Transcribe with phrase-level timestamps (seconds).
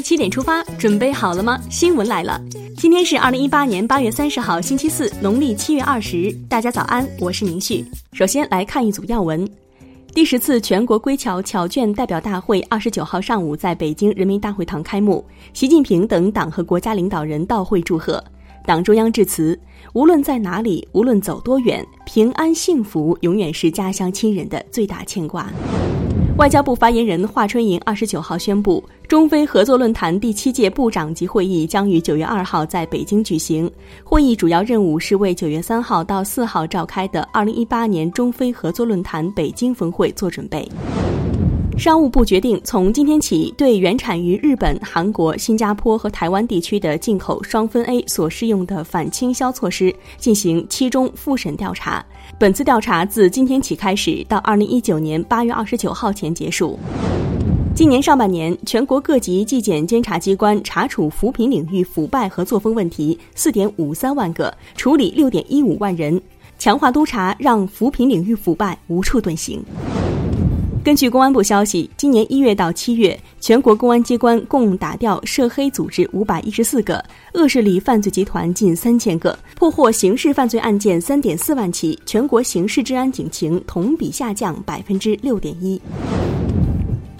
[0.00, 1.60] 七点出发，准备好了吗？
[1.70, 2.40] 新闻来了，
[2.76, 6.32] 今天是二零一八年八月三十号，星期四，农历七月二十。
[6.48, 7.84] 大家早安，我是明旭。
[8.12, 9.48] 首先来看一组要闻。
[10.14, 18.22] 第十次全国归侨侨眷代表大会二十九号上午在北京人民大会堂开幕，习近平等党和国家领导人到会祝贺。
[18.66, 19.58] 党中央致辞：
[19.94, 25.50] 无论在哪里，无论走多远，平安幸福永远是家乡亲人的最大牵挂。
[26.38, 33.68] 外交部发言人华春莹二十九号宣布，中非合作论坛第七届部长级会议将于九月二号在北京举行。
[34.04, 40.66] 会议主要任务是为九月三号到四号召开的二零一八年中非合作论坛北京峰会做准备。
[41.78, 52.04] 商务部决定从今天起，对原产于日本、韩国、新加坡和台湾地区的进口双酚 A 所适用的反倾销措施进行期中复审调查。
[52.36, 56.76] 本次调查自今天起开始，到二零一九年八月二十九号前结束。
[57.76, 66.20] 今年上半年，全国各级纪检监察机关查处扶贫领域腐败和作风问题四点五三万个，处理六点一五万人，
[66.58, 69.64] 强化督查，让扶贫领域腐败无处遁形。
[70.88, 85.78] 根据公安部消息，今年一月到七月，全国公安机关共打掉涉黑组织五百一十四个，恶势力犯罪集团近三千个，破获刑事犯罪案件三点四万起，全国刑事治安警情同比下降百分之六点一。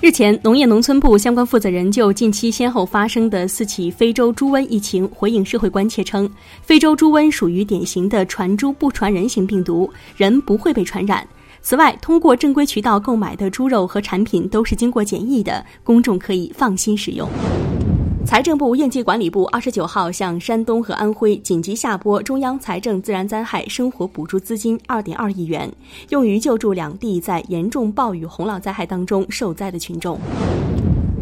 [0.00, 6.26] 日前，农业农村部相关负责人就近期先后发生的四起非洲猪瘟疫情回应社会关切称，
[6.62, 11.22] 非洲猪瘟属于典型的传猪不传人型病毒，人不会被传染。
[11.60, 17.28] 此外，通过正规渠道购买的猪肉和产品都是经过检疫的，公众可以放心使用。
[18.24, 25.72] 财政部应急管理部二十九号向山东和安徽紧急下拨中央财政自然灾害生活补助资金二点二亿元，
[26.10, 30.20] 用于救助两地在严重暴雨洪涝灾害当中受灾的群众。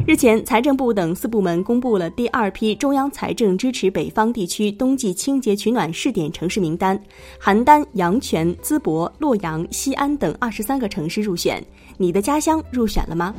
[0.06, 6.97] 日前，财政部等四部门公布了第二批中央财政支持北方地区冬季清洁取暖试点城市名单，
[7.42, 11.60] 邯郸、阳泉、淄博、洛阳、西安等二十三个城市入选。
[11.97, 13.34] 你的家乡入选了吗？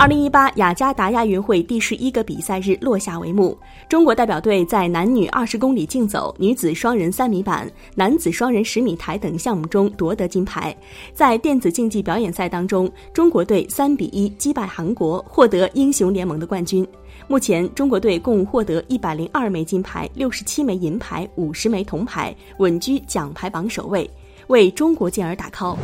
[0.00, 3.54] 二零一八雅加达亚运会第十一个比赛日落下帷幕，
[3.86, 10.74] 中国代表队在男女二十公里竞走、女子双人三米板、男子双人十米台等项目中夺得金牌。
[11.12, 16.86] 在电子竞技表演赛当中，中国队三比一击败韩国，获得英雄联盟的冠军。
[17.28, 24.10] 目前，中国队共获得一百零二枚金牌、六十七枚银牌、五十枚铜牌，稳居奖牌榜首位，
[24.46, 25.76] 为中国健儿打 call。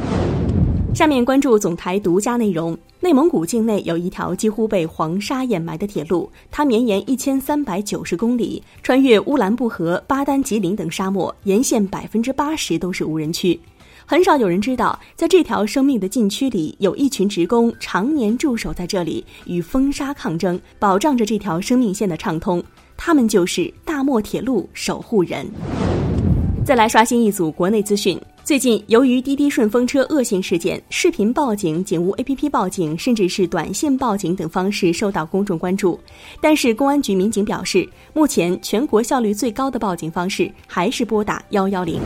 [0.96, 2.74] 下面关注总台独家内容。
[3.00, 13.60] 内蒙古境内有一条几乎被黄沙掩埋的铁路，它绵延一千三百九十公里，穿越乌兰布和、巴丹吉林等沙漠，沿线百分之八十都是无人区。
[14.06, 22.64] 很少有人知道，在这条生命的禁区里，有一群职工常年驻守在这里，与风沙抗争，保障着这条生命线的畅通。
[22.96, 25.46] 他们就是大漠铁路守护人。
[26.64, 28.18] 再来刷新一组国内资讯。
[28.46, 35.98] 最近，由于滴滴顺风车恶性事件，视频报警、警务 APP 报警，甚至是短信报警等方式受到公众关注。
[36.40, 41.98] 但是，公安局民警表示，目前全国效率最高的报警方式还是拨打幺幺零。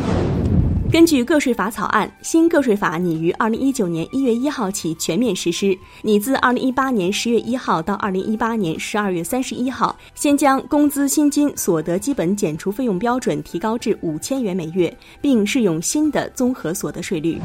[0.92, 5.78] 根据个税法草案，新个税法拟于二零一九年一月一号起全面实施。
[6.02, 17.40] 拟自二零一八年十月一号到二零一八年十二月三十一号，先将工资薪金所得基本减除费用标准提高至五千元每月，并适用新的综合所得税率。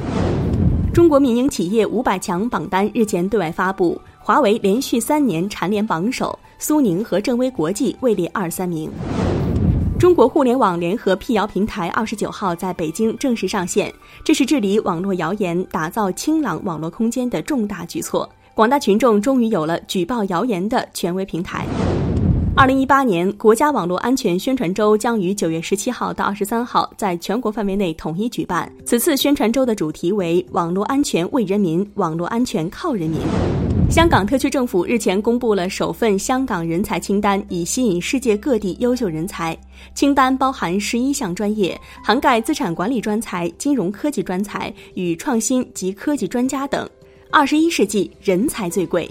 [0.92, 8.90] 中国民营企业五百强榜单日前对外发布，华为连续三年蝉联榜首，苏宁和正威国际位列二三名。
[9.98, 13.92] 中国互联网联合辟谣平台二十九号在北京正式上线，
[14.26, 18.30] 这是治理网络谣言、打造清朗网络空间的重大举措。
[18.54, 21.66] 广大群众终于有了举报谣言的权威平台。
[22.58, 28.70] 二零一八年国家网络安全宣传周将于九月十七号到二十三号在全国范围内统一举办。
[28.86, 33.20] 此次宣传周的主题为“网络安全为人民，网络安全靠人民”。
[33.90, 39.58] 香港特区政府日前公布了首份香港人才清单，以吸引世界各地优秀人才。
[39.94, 46.90] 清单包含十一项专业，涵盖资产管理专才、金融科技专才与创新及科技专家等。
[47.32, 49.10] 二十一世纪人才最贵。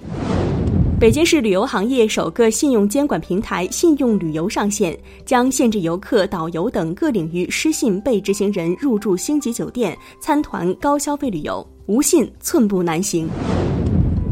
[1.01, 13.29] 北京市旅游行业首个信用监管平台“信用旅游”上线，将限制游客、导游等各领域失信被执行人入住星级酒店、参团高消费旅游，无信寸步难行。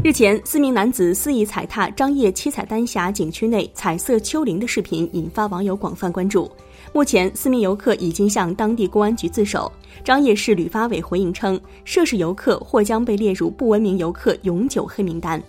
[0.03, 6.51] 日前，四名男子肆意踩踏张掖七彩丹霞景区内彩色丘陵的视频引发网友广泛关注。
[6.91, 9.71] 目前，四名游客已经向当地公安局自首。
[10.03, 15.41] 张掖市旅发委回应称，涉事游客或将被列入不文明游客永久黑名单。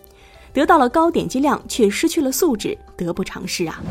[0.52, 3.82] 得到了高点击量，却失去了素质，得不偿失啊！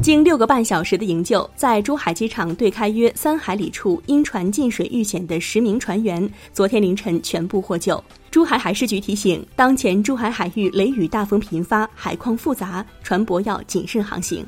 [0.00, 8.02] 经六个半小时的营救，在珠海机场对开约三海里处因船进水遇险的十名船员，昨天凌晨全部获救。
[8.30, 14.46] 珠海海事局提醒，当前珠海海域雷雨大风频发，海况复杂，船舶要谨慎航行。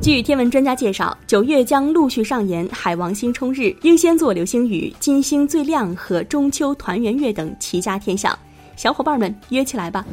[0.00, 8.36] 据天文专家介绍，九月将陆续上演海王星冲日、英仙座流星雨、金星最亮和中秋团圆月等齐家天象，
[8.76, 10.04] 小伙伴们约起来吧！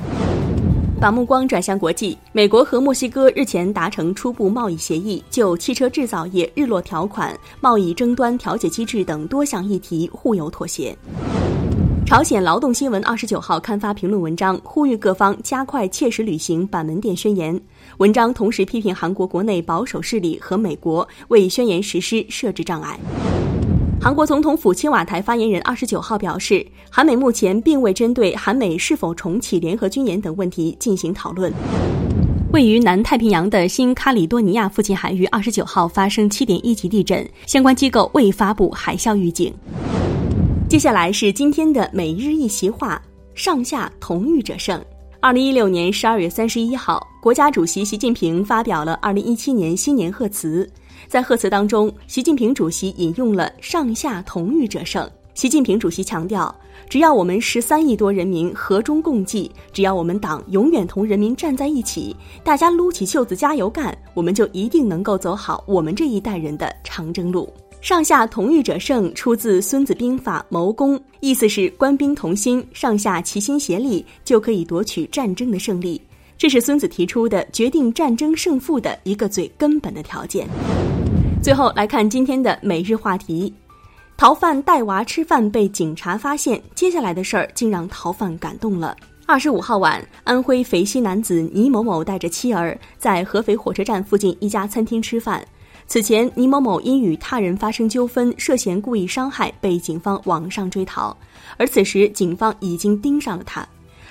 [1.00, 10.97] 把目光转向国际，美国和墨西哥日前达成初步贸易协议，就汽车制造业日落条款、贸易争端调解机制等多项议题互有妥协。
[12.06, 17.59] 朝鲜劳动新闻二十九号刊发评论文章，呼吁各方加快切实履行板门店宣言。
[17.98, 22.98] 文章同时批评韩国国内保守势力和美国为宣言实施设置障碍。
[24.05, 31.51] 韩国总统府青瓦台发言人二十九号表示，韩美目前并未针对韩美是否重启联合军演等问题进行讨论。
[32.53, 39.51] 位于南太平洋的新卡里多尼亚附近海域二十九号发生七点一级地震，相关机构未发布海啸预警。
[40.69, 43.01] 接下来是今天的每日一席话：
[43.33, 44.79] 上下同欲者胜。
[45.19, 50.69] 二零一六年十二月三十一号，国家主席习近平发表了二零一七年新年贺词。
[51.07, 55.09] 在贺词当中，习近平主席引用了“上下同欲者胜”。
[55.35, 56.53] 习近平主席强调，
[56.89, 67.51] 只要我们十三亿多人民和衷共济，只要我们党永远同人民站在一起，大家撸起袖子加油干，我们就一定能够走好我们这一代人的长征路。
[67.81, 76.01] 上下同欲者胜，出自《孙子兵法·谋攻》，意思是官兵同心，上下齐心协力，就可以夺取战争的胜利。
[76.37, 80.47] 这是孙子提出的决定战争胜负的一个最根本的条件。
[81.41, 83.53] 最后来看今天的每日话题：
[84.17, 88.95] 逃犯带娃吃饭被警察发现，接下来的事儿竟让逃犯感动了。
[89.25, 95.43] 二十五号晚，安徽肥西男子倪某某带着妻儿在合肥火车站附近一家餐厅吃饭。
[95.88, 101.15] 此前，倪某某因与他人发生纠纷，涉嫌故意伤害，被警方网上追逃。
[101.57, 103.67] 而此时，警方已经盯上了他。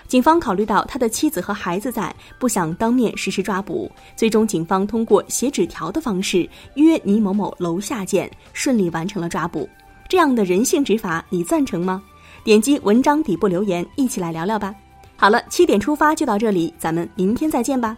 [0.07, 9.69] 警方考虑到他的妻子和孩子在，不想当面实施抓捕，最终警方通过写纸条的方式约倪某某楼下见，顺利完成了抓捕。
[10.09, 12.03] 这样的人性执法，你赞成吗？
[12.45, 14.75] 点击文章底部留言，一起来聊聊吧。
[15.17, 17.97] 好了，七点出发就到这里，咱们明天再见吧。